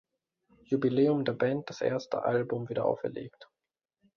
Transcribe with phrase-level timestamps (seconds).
[0.63, 3.47] Jubiläum der Band das erste Album wiederaufgelegt.